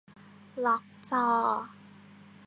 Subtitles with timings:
[0.65, 1.25] ล็อกจอ